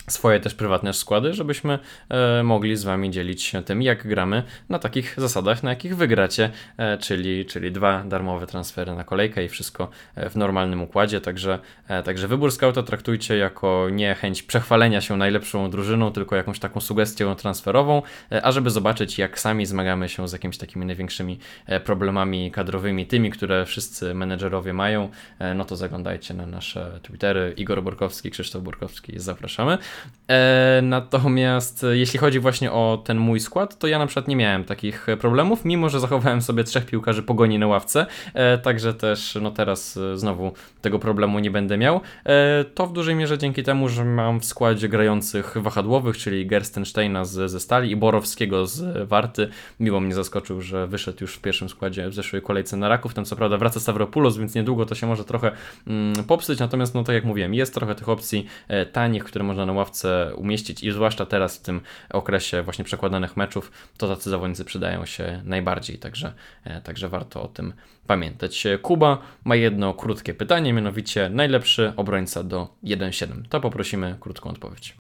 [0.08, 4.80] swoje też prywatne składy, żebyśmy e, mogli z Wami dzielić się tym, jak gramy na
[4.80, 9.89] takich zasadach, na jakich wygracie, e, czyli, czyli dwa darmowe transfery na kolejkę i wszystko
[10.16, 11.22] e, w normalnym układzie.
[11.22, 16.60] Także, e, także wybór skauta traktujcie jako nie chęć przechwalenia się najlepszą drużyną, tylko jakąś
[16.60, 21.39] taką sugestią transferową, e, a żeby zobaczyć, jak sami zmagamy się z jakimiś takimi największymi
[21.66, 25.10] e, problemami kadrowymi, tymi, które wszyscy menedżerowie mają,
[25.56, 27.54] no to zaglądajcie na nasze Twittery.
[27.58, 29.78] Igor Borkowski, Krzysztof Borkowski, zapraszamy.
[30.27, 34.36] E, natomiast e, jeśli chodzi właśnie o ten mój skład, to ja na przykład nie
[34.36, 39.38] miałem takich problemów, mimo że zachowałem sobie trzech piłkarzy pogoni na ławce, e, także też
[39.41, 40.51] no teraz e, znowu
[40.82, 42.01] tego problemu nie będę miał.
[42.25, 47.25] E, to w dużej mierze dzięki temu, że mam w składzie grających wahadłowych, czyli Gerstensteina
[47.25, 49.49] z, ze Stali i Borowskiego z Warty.
[49.79, 53.13] Miło mnie zaskoczył, że wyszedł już w pierwszym składzie w zeszłej kolejce na Raków.
[53.13, 55.51] Tam co prawda wraca Stavropoulos, więc niedługo to się może trochę
[55.88, 59.65] mm, popsuć, natomiast no tak jak mówiłem, jest trochę tych opcji e, tanich, które można
[59.65, 64.30] na ławce ławce umieścić i zwłaszcza teraz w tym okresie właśnie przekładanych meczów, to tacy
[64.30, 67.74] zawodnicy przydają się najbardziej, także, e, także warto o tym
[68.08, 68.63] pamiętać.
[68.82, 73.43] Kuba ma jedno krótkie pytanie, mianowicie najlepszy obrońca do 1.7.
[73.50, 74.96] To poprosimy krótką odpowiedź.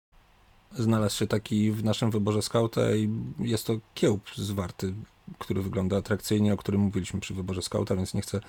[0.73, 4.95] znalazł się taki w naszym wyborze skauta i jest to kiełb zwarty,
[5.38, 8.41] który wygląda atrakcyjnie, o którym mówiliśmy przy wyborze skauta, więc nie chcę,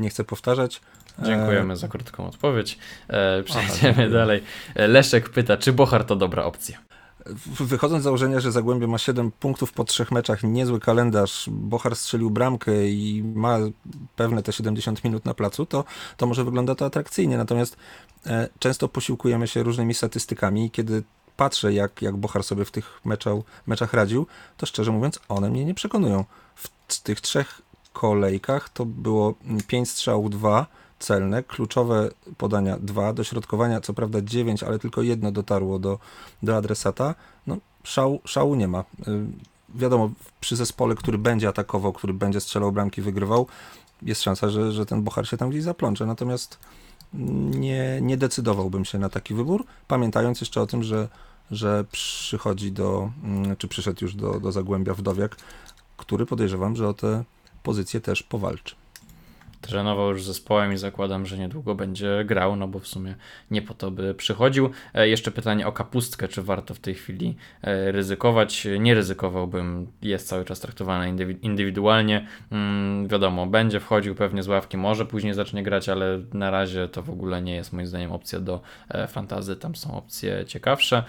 [0.00, 0.80] nie chcę powtarzać.
[1.22, 1.76] Dziękujemy e...
[1.76, 2.78] za krótką odpowiedź.
[3.08, 4.42] E, przejdziemy Aha, dalej.
[4.74, 6.78] E, Leszek pyta, czy Bochar to dobra opcja?
[7.46, 12.30] Wychodząc z założenia, że Zagłębie ma 7 punktów po trzech meczach, niezły kalendarz, Bochar strzelił
[12.30, 13.58] bramkę i ma
[14.16, 15.84] pewne te 70 minut na placu, to,
[16.16, 17.36] to może wygląda to atrakcyjnie.
[17.36, 17.76] Natomiast
[18.58, 21.02] często posiłkujemy się różnymi statystykami kiedy
[21.36, 23.34] patrzę, jak, jak Bochar sobie w tych meczach,
[23.66, 26.24] meczach radził, to szczerze mówiąc, one mnie nie przekonują.
[26.86, 29.34] W tych trzech kolejkach to było
[29.66, 30.66] 5 strzałów, 2
[30.98, 35.98] celne, kluczowe podania 2, dośrodkowania co prawda 9, ale tylko jedno dotarło do,
[36.42, 37.14] do adresata.
[37.46, 38.80] No, szału, szału nie ma.
[38.80, 38.84] Y,
[39.74, 43.46] wiadomo, przy zespole, który będzie atakował, który będzie strzelał bramki, wygrywał,
[44.02, 46.06] jest szansa, że, że ten Bochar się tam gdzieś zaplącze.
[46.06, 46.58] Natomiast
[47.50, 51.08] nie, nie decydowałbym się na taki wybór, pamiętając jeszcze o tym, że,
[51.50, 55.36] że przychodzi do, mm, czy przyszedł już do, do Zagłębia Wdowiak,
[55.96, 57.24] który podejrzewam, że o tę
[57.62, 58.74] pozycję też powalczy
[59.60, 63.14] trenował już zespołem i zakładam, że niedługo będzie grał, no bo w sumie
[63.50, 64.70] nie po to by przychodził.
[64.94, 68.66] E, jeszcze pytanie o kapustkę, czy warto w tej chwili e, ryzykować?
[68.80, 71.06] Nie ryzykowałbym, jest cały czas traktowana
[71.42, 72.26] indywidualnie.
[72.50, 77.02] Mm, wiadomo, będzie wchodził pewnie z ławki, może później zacznie grać, ale na razie to
[77.02, 81.04] w ogóle nie jest moim zdaniem opcja do e, fantazy, tam są opcje ciekawsze.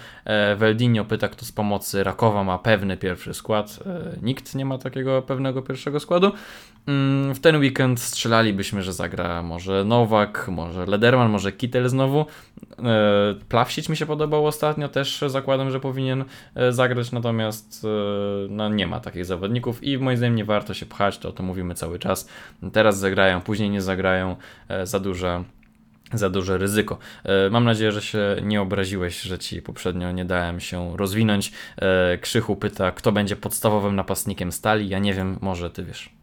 [0.58, 3.80] Weldinio pyta, kto z pomocy Rakowa ma pewny pierwszy skład.
[4.22, 6.32] Nikt nie ma takiego pewnego pierwszego składu.
[6.88, 8.00] Mm, w ten weekend
[8.38, 12.26] strzelalibyśmy, że zagra może Nowak, może Lederman, może Kittel znowu.
[12.80, 17.88] E, Plawsić mi się podobał ostatnio, też zakładam, że powinien e, zagrać, natomiast e,
[18.50, 21.45] no, nie ma takich zawodników i moim zdaniem nie warto się pchać, to o tym
[21.45, 22.30] mówimy cały czas.
[22.73, 24.36] Teraz zagrają, później nie zagrają,
[24.84, 25.43] za duże
[26.13, 26.97] za duże ryzyko.
[27.52, 31.52] Mam nadzieję, że się nie obraziłeś, że ci poprzednio nie dałem się rozwinąć.
[32.21, 34.89] Krzychu pyta, kto będzie podstawowym napastnikiem stali.
[34.89, 36.17] Ja nie wiem, może ty wiesz.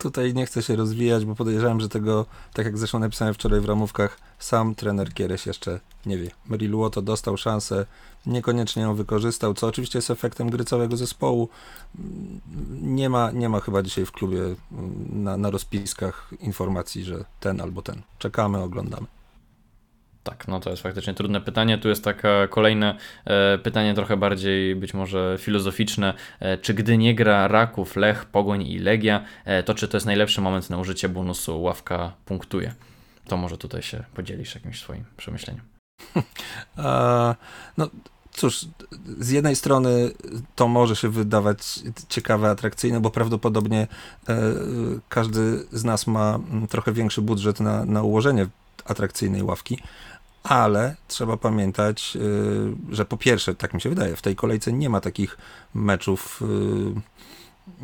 [0.00, 3.64] Tutaj nie chcę się rozwijać, bo podejrzewam, że tego, tak jak zresztą napisałem wczoraj w
[3.64, 6.30] ramówkach, sam trener Kieres jeszcze nie wie.
[6.46, 7.86] Meriluo to dostał szansę,
[8.26, 11.48] niekoniecznie ją wykorzystał, co oczywiście jest efektem gry całego zespołu.
[12.82, 14.40] Nie ma, nie ma chyba dzisiaj w klubie
[15.12, 18.02] na, na rozpiskach informacji, że ten albo ten.
[18.18, 19.06] Czekamy, oglądamy.
[20.24, 21.78] Tak, no to jest faktycznie trudne pytanie.
[21.78, 26.14] Tu jest takie kolejne e, pytanie, trochę bardziej być może filozoficzne.
[26.40, 30.06] E, czy gdy nie gra Raków, Lech, Pogoń i Legia, e, to czy to jest
[30.06, 32.74] najlepszy moment na użycie bonusu ławka punktuje?
[33.26, 35.62] To może tutaj się podzielisz jakimś swoim przemyśleniem.
[37.76, 37.90] no
[38.30, 38.66] cóż,
[39.18, 40.10] z jednej strony
[40.56, 41.58] to może się wydawać
[42.08, 43.86] ciekawe, atrakcyjne, bo prawdopodobnie
[45.08, 48.46] każdy z nas ma mm, trochę większy budżet na, na ułożenie
[48.84, 49.78] atrakcyjnej ławki
[50.42, 52.16] ale trzeba pamiętać,
[52.90, 55.38] y, że po pierwsze, tak mi się wydaje, w tej kolejce nie ma takich
[55.74, 56.44] meczów y,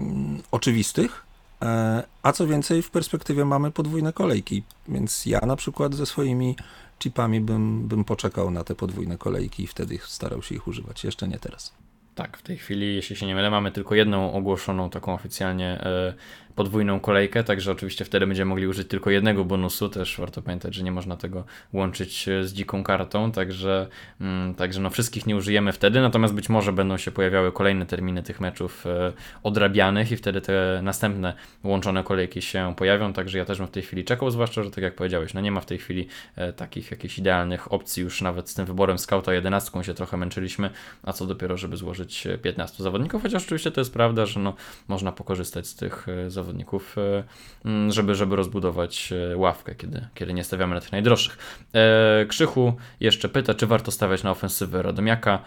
[0.00, 1.26] mm, oczywistych,
[1.62, 6.56] e, a co więcej, w perspektywie mamy podwójne kolejki, więc ja na przykład ze swoimi
[6.98, 11.04] chipami bym, bym poczekał na te podwójne kolejki i wtedy starał się ich używać.
[11.04, 11.72] Jeszcze nie teraz.
[12.14, 16.14] Tak, w tej chwili, jeśli się nie mylę, mamy tylko jedną ogłoszoną taką oficjalnie e,
[16.56, 19.88] podwójną kolejkę, także oczywiście wtedy będziemy mogli użyć tylko jednego bonusu.
[19.88, 23.88] Też warto pamiętać, że nie można tego łączyć e, z dziką kartą, także,
[24.20, 28.22] mm, także no wszystkich nie użyjemy wtedy, natomiast być może będą się pojawiały kolejne terminy
[28.22, 33.58] tych meczów e, odrabianych i wtedy te następne łączone kolejki się pojawią, także ja też
[33.58, 35.78] bym w tej chwili czekał, zwłaszcza, że tak jak powiedziałeś, no nie ma w tej
[35.78, 40.16] chwili e, takich jakichś idealnych opcji, już nawet z tym wyborem scouta 11 się trochę
[40.16, 40.70] męczyliśmy,
[41.02, 44.54] a co dopiero, żeby złożyć 15 zawodników, chociaż oczywiście to jest prawda, że no,
[44.88, 47.24] można pokorzystać z tych zawodników zawodników, e,
[47.64, 51.38] mm, żeby, żeby rozbudować e, ławkę, kiedy, kiedy nie stawiamy na tych najdroższych.
[51.74, 55.42] E, Krzychu jeszcze pyta, czy warto stawiać na ofensywę Radomiaka.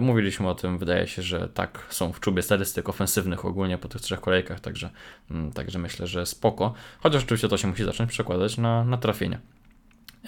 [0.00, 4.00] Mówiliśmy o tym, wydaje się, że tak są w czubie statystyk ofensywnych ogólnie po tych
[4.00, 4.90] trzech kolejkach, także,
[5.30, 6.74] mm, także myślę, że spoko.
[7.00, 9.38] Chociaż oczywiście to się musi zacząć przekładać na, na trafienie.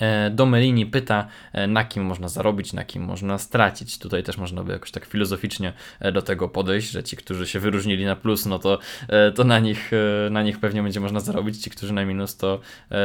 [0.00, 3.98] E, Domelini pyta, e, na kim można zarobić, na kim można stracić.
[3.98, 7.60] Tutaj też można by jakoś tak filozoficznie e, do tego podejść, że ci, którzy się
[7.60, 8.78] wyróżnili na plus, no to,
[9.34, 9.90] to na, nich,
[10.30, 12.60] na nich pewnie będzie można zarobić, ci, którzy na minus, to,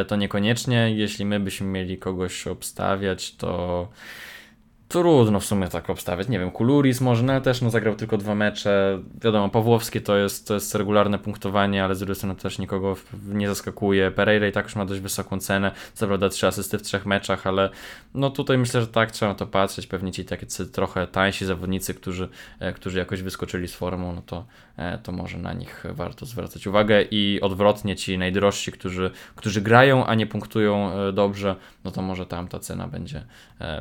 [0.07, 0.91] to niekoniecznie.
[0.95, 3.87] Jeśli my byśmy mieli kogoś obstawiać, to
[4.91, 6.29] trudno w sumie tak obstawiać.
[6.29, 8.99] Nie wiem, Kuluris może, no też no, zagrał tylko dwa mecze.
[9.23, 12.95] Wiadomo, Pawłowski to jest, to jest regularne punktowanie, ale z drugiej strony też nikogo
[13.27, 14.11] nie zaskakuje.
[14.11, 15.71] Pereira i tak już ma dość wysoką cenę.
[15.93, 17.69] Co prawda trzy asysty w trzech meczach, ale
[18.13, 19.87] no tutaj myślę, że tak trzeba to patrzeć.
[19.87, 24.45] Pewnie ci takie trochę tańsi zawodnicy, którzy, e, którzy jakoś wyskoczyli z formą, no to,
[24.77, 30.05] e, to może na nich warto zwracać uwagę i odwrotnie ci najdrożsi, którzy, którzy grają,
[30.05, 33.25] a nie punktują e, dobrze, no to może tam ta cena będzie,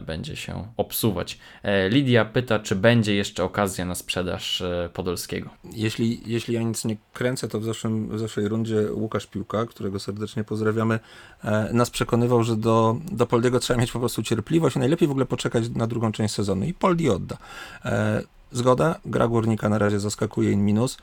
[0.06, 0.99] będzie się obsługiwać
[1.62, 5.50] E, Lidia pyta, czy będzie jeszcze okazja na sprzedaż e, Podolskiego.
[5.72, 9.98] Jeśli, jeśli ja nic nie kręcę, to w, zeszłym, w zeszłej rundzie Łukasz Piłka, którego
[9.98, 10.98] serdecznie pozdrawiamy,
[11.44, 15.26] e, nas przekonywał, że do, do Poldiego trzeba mieć po prostu cierpliwość najlepiej w ogóle
[15.26, 17.36] poczekać na drugą część sezonu i Poldi odda.
[18.52, 20.98] Zgoda, gra Górnika na razie zaskakuje in minus,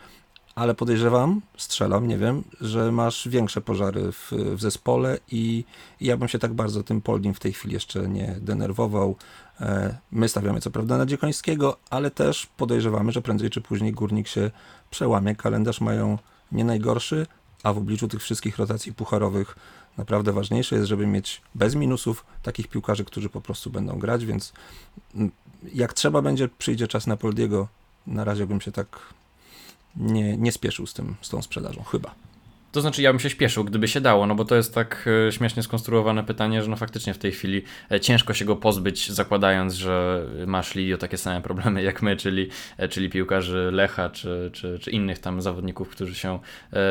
[0.58, 5.64] ale podejrzewam, strzelam, nie wiem, że masz większe pożary w, w zespole i,
[6.02, 9.16] i ja bym się tak bardzo tym Poldim w tej chwili jeszcze nie denerwował.
[9.62, 14.28] E, my stawiamy co prawda na Dziekońskiego, ale też podejrzewamy, że prędzej czy później Górnik
[14.28, 14.52] się
[14.90, 15.36] przełamie.
[15.36, 16.18] Kalendarz mają
[16.52, 17.28] nie najgorszy,
[17.64, 19.56] a w obliczu tych wszystkich rotacji pucharowych
[19.98, 24.54] naprawdę ważniejsze jest, żeby mieć bez minusów takich piłkarzy, którzy po prostu będą grać, więc
[25.74, 27.68] jak trzeba będzie, przyjdzie czas na Poldiego.
[28.08, 29.00] Na razie bym się tak
[29.96, 32.16] nie, nie spieszył z, tym, z tą sprzedażą, chyba.
[32.78, 35.32] To znaczy, ja bym się śpieszył, gdyby się dało, no bo to jest tak e,
[35.32, 39.74] śmiesznie skonstruowane pytanie, że no faktycznie w tej chwili e, ciężko się go pozbyć, zakładając,
[39.74, 44.80] że masz Lidio takie same problemy jak my, czyli, e, czyli piłkarzy Lecha, czy, czy,
[44.80, 46.40] czy innych tam zawodników, którzy się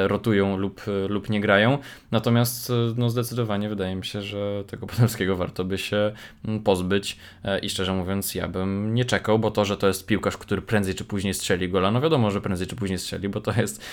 [0.06, 1.78] rotują lub, lub nie grają.
[2.10, 6.12] Natomiast no zdecydowanie wydaje mi się, że tego Podolskiego warto by się
[6.44, 7.16] mm, pozbyć
[7.62, 10.94] i szczerze mówiąc, ja bym nie czekał, bo to, że to jest piłkarz, który prędzej
[10.94, 13.84] czy później strzeli gola, no wiadomo, że prędzej czy później strzeli, bo to jest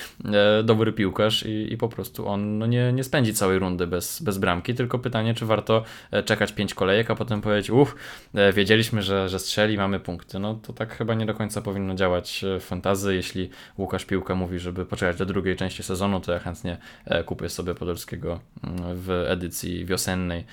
[0.63, 4.37] dobry piłkarz i, i po prostu on no nie, nie spędzi całej rundy bez, bez
[4.37, 7.95] bramki, tylko pytanie, czy warto e, czekać pięć kolejek, a potem powiedzieć, uff,
[8.33, 10.39] e, wiedzieliśmy, że, że strzeli, mamy punkty.
[10.39, 13.15] No to tak chyba nie do końca powinno działać e, fantazy.
[13.15, 16.77] Jeśli Łukasz Piłka mówi, żeby poczekać do drugiej części sezonu, to ja chętnie
[17.25, 20.45] kupię sobie Podolskiego mm, w edycji wiosennej.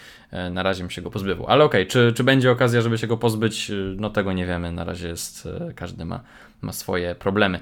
[0.50, 1.46] Na razie mi się go pozbywał.
[1.46, 3.72] Ale okej, okay, czy, czy będzie okazja, żeby się go pozbyć?
[3.96, 4.72] No tego nie wiemy.
[4.72, 6.20] Na razie jest, każdy ma,
[6.60, 7.60] ma swoje problemy.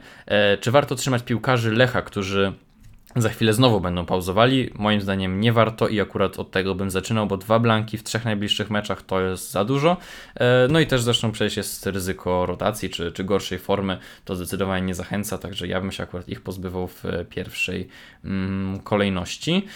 [0.61, 2.53] Czy warto trzymać piłkarzy Lecha, którzy
[3.17, 4.71] za chwilę znowu będą pauzowali.
[4.75, 8.25] Moim zdaniem nie warto i akurat od tego bym zaczynał, bo dwa blanki w trzech
[8.25, 9.97] najbliższych meczach to jest za dużo.
[10.35, 13.99] E, no i też zresztą przecież jest ryzyko rotacji czy, czy gorszej formy.
[14.25, 17.89] To zdecydowanie nie zachęca, także ja bym się akurat ich pozbywał w pierwszej
[18.25, 19.67] mm, kolejności.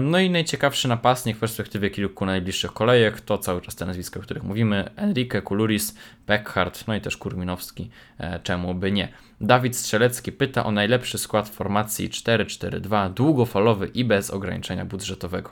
[0.00, 4.22] No i najciekawszy napastnik w perspektywie kilku najbliższych kolejek to cały czas te nazwiska, o
[4.22, 5.94] których mówimy: Enrique, Kuluris,
[6.26, 7.90] Beckhardt, no i też Kurminowski.
[8.18, 9.08] E, czemu by nie?
[9.40, 15.50] Dawid Strzelecki pyta o najlepszy skład formacji 4-4-2, długofalowy i bez ograniczenia budżetowego.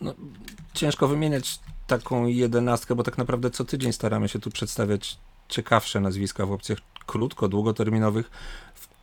[0.00, 0.14] No,
[0.74, 6.46] ciężko wymieniać taką jedenastkę, bo tak naprawdę co tydzień staramy się tu przedstawiać ciekawsze nazwiska
[6.46, 8.30] w opcjach krótko, długoterminowych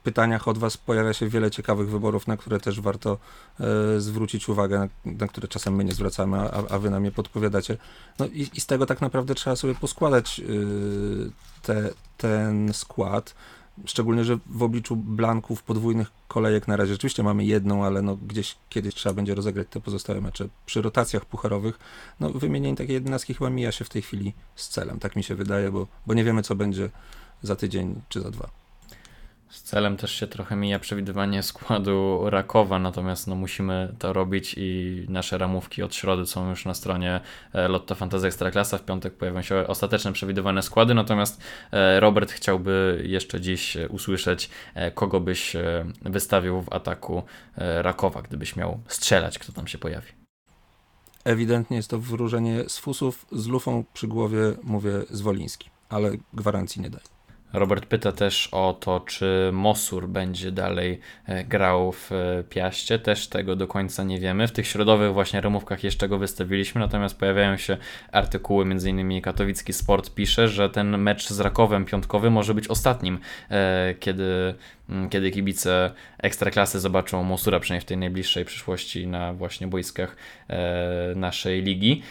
[0.06, 3.18] pytaniach od Was pojawia się wiele ciekawych wyborów, na które też warto
[3.60, 7.12] e, zwrócić uwagę, na, na, które czasem my nie zwracamy, a, a Wy nam je
[7.12, 7.78] podpowiadacie.
[8.20, 13.36] No i, i z tego tak naprawdę trzeba sobie poskładać y, te, ten skład.
[13.86, 18.56] Szczególnie, że w obliczu blanków podwójnych kolejek na razie rzeczywiście mamy jedną, ale no gdzieś
[18.70, 20.48] kiedyś trzeba będzie rozegrać te pozostałe mecze.
[20.66, 21.80] Przy rotacjach pucharowych,
[22.20, 25.36] no wymienienie takiej jedenastki chyba mija się w tej chwili z celem, tak mi się
[25.36, 26.90] wydaje, bo, bo nie wiemy, co będzie
[27.44, 28.65] za tydzień czy za dwa.
[29.56, 35.06] Z celem też się trochę mija przewidywanie składu Rakowa, natomiast no musimy to robić i
[35.10, 37.22] nasze ramówki od środy są już na stronie
[37.54, 38.78] e, Lotto Fantasy Ekstraklasa.
[38.78, 41.42] W piątek pojawią się ostateczne przewidywane składy, natomiast
[41.72, 45.56] e, Robert chciałby jeszcze dziś usłyszeć, e, kogo byś
[46.02, 47.24] wystawił w ataku
[47.58, 50.08] Rakowa, gdybyś miał strzelać, kto tam się pojawi.
[51.24, 56.90] Ewidentnie jest to wróżenie z fusów, z lufą przy głowie mówię Zwoliński, ale gwarancji nie
[56.90, 57.15] daję.
[57.56, 63.00] Robert pyta też o to, czy Mosur będzie dalej e, grał w e, Piaście.
[63.00, 64.48] Też tego do końca nie wiemy.
[64.48, 67.78] W tych środowych właśnie remówkach jeszcze go wystawiliśmy, natomiast pojawiają się
[68.12, 69.22] artykuły, m.in.
[69.22, 73.20] Katowicki Sport pisze, że ten mecz z Rakowem piątkowy może być ostatnim,
[73.52, 74.56] e, kiedy,
[75.10, 80.16] kiedy kibice Ekstraklasy zobaczą Mosura, przynajmniej w tej najbliższej przyszłości na właśnie boiskach
[81.16, 82.02] naszej ligi.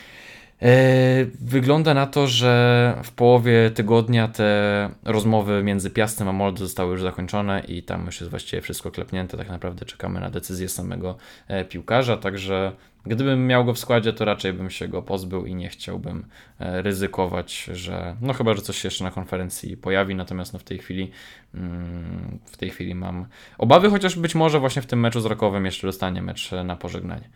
[0.63, 6.93] E, wygląda na to, że w połowie tygodnia te rozmowy między Piastem a Molde zostały
[6.93, 9.37] już zakończone i tam już jest właściwie wszystko klepnięte.
[9.37, 11.17] Tak naprawdę czekamy na decyzję samego
[11.49, 12.73] e, piłkarza, także
[13.07, 16.27] gdybym miał go w składzie, to raczej bym się go pozbył i nie chciałbym
[16.59, 20.65] e, ryzykować, że no chyba, że coś się jeszcze na konferencji pojawi, natomiast no w
[20.65, 21.11] tej chwili
[21.55, 23.27] mm, w tej chwili mam
[23.59, 27.29] obawy, chociaż być może właśnie w tym meczu z Rokowem jeszcze dostanie mecz na pożegnanie.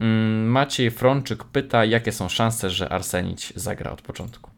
[0.00, 4.50] Mm, Maciej Frączyk pyta, jakie są szanse, że Arsenić zagra od początku.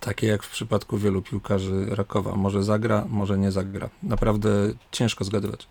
[0.00, 2.36] Takie jak w przypadku wielu piłkarzy Rakowa.
[2.36, 3.88] Może zagra, może nie zagra.
[4.02, 4.50] Naprawdę
[4.92, 5.66] ciężko zgadywać.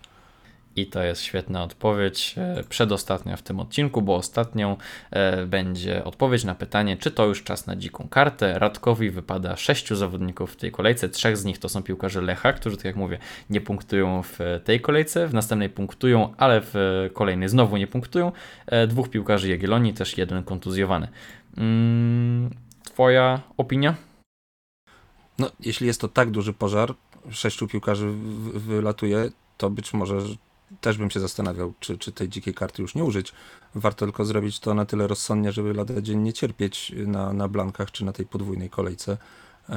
[0.78, 2.34] I to jest świetna odpowiedź.
[2.36, 4.76] E, przedostatnia w tym odcinku, bo ostatnią
[5.10, 8.58] e, będzie odpowiedź na pytanie, czy to już czas na dziką kartę.
[8.58, 11.08] Radkowi wypada sześciu zawodników w tej kolejce.
[11.08, 13.18] Trzech z nich to są piłkarze Lecha, którzy, tak jak mówię,
[13.50, 15.26] nie punktują w tej kolejce.
[15.26, 16.74] W następnej punktują, ale w
[17.12, 18.32] kolejnej znowu nie punktują.
[18.66, 21.08] E, dwóch piłkarzy Jagiellonii, też jeden kontuzjowany.
[21.56, 22.50] Mm,
[22.84, 23.94] Twoja opinia?
[25.38, 26.94] No, jeśli jest to tak duży pożar,
[27.30, 28.10] sześciu piłkarzy
[28.54, 30.18] wylatuje, to być może
[30.80, 33.32] też bym się zastanawiał, czy, czy tej dzikiej karty już nie użyć.
[33.74, 37.90] Warto tylko zrobić to na tyle rozsądnie, żeby lada dzień nie cierpieć na, na blankach
[37.90, 39.16] czy na tej podwójnej kolejce.
[39.68, 39.76] Eee,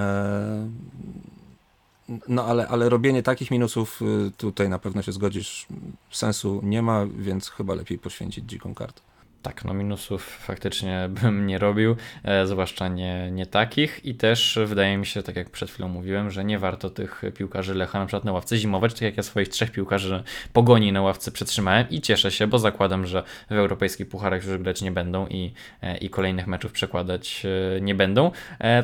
[2.27, 5.67] no ale, ale robienie takich minusów, y, tutaj na pewno się zgodzisz,
[6.11, 9.01] sensu nie ma, więc chyba lepiej poświęcić dziką kartę.
[9.41, 14.05] Tak, no minusów faktycznie bym nie robił, e, zwłaszcza nie, nie takich.
[14.05, 17.75] I też wydaje mi się, tak jak przed chwilą mówiłem, że nie warto tych piłkarzy
[17.75, 20.23] Lecha na przykład na ławce zimować, tak jak ja swoich trzech piłkarzy
[20.53, 24.81] Pogoni na ławce przetrzymałem i cieszę się, bo zakładam, że w europejskich pucharach już grać
[24.81, 27.43] nie będą i, e, i kolejnych meczów przekładać
[27.77, 28.31] e, nie będą,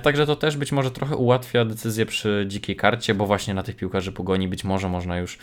[0.03, 3.76] także to też być może trochę ułatwia decyzję przy dzikiej karcie, bo właśnie na tych
[3.76, 5.38] piłkarzy Pogoni być może można już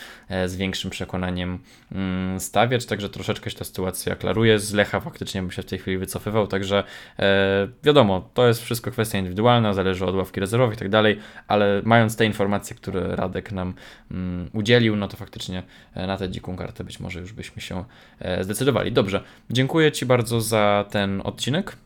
[0.47, 1.59] z większym przekonaniem
[1.93, 5.79] mm, stawiać, także troszeczkę się ta sytuacja klaruje, z Lecha faktycznie bym się w tej
[5.79, 6.85] chwili wycofywał, także
[7.19, 11.83] e, wiadomo, to jest wszystko kwestia indywidualna, zależy od ławki rezerwowej i tak dalej, ale
[11.85, 13.75] mając te informacje, które Radek nam
[14.11, 15.63] mm, udzielił, no to faktycznie
[15.95, 17.85] e, na tę dziką kartę być może już byśmy się
[18.19, 18.93] e, zdecydowali.
[18.93, 21.77] Dobrze, dziękuję Ci bardzo za ten odcinek.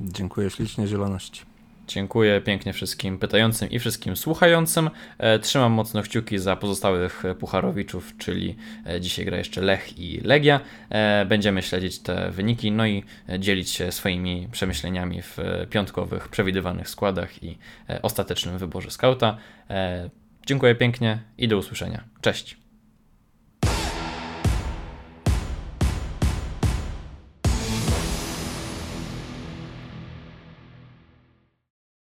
[0.00, 1.47] Dziękuję ślicznie zieloności.
[1.88, 4.90] Dziękuję pięknie wszystkim pytającym i wszystkim słuchającym.
[5.18, 10.60] E, Trzymam mocno kciuki za pozostałych Pucharowiczów, czyli e, dzisiaj gra jeszcze Lech i Legia.
[10.90, 13.04] E, Będziemy śledzić te wyniki, no i
[13.38, 15.38] dzielić się swoimi przemyśleniami w
[15.70, 17.58] piątkowych, przewidywanych składach i
[18.02, 19.38] ostatecznym wyborze skauta.
[20.46, 22.04] Dziękuję pięknie i do usłyszenia.
[22.20, 22.67] Cześć.